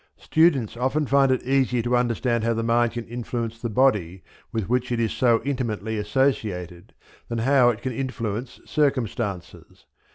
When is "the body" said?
3.61-4.23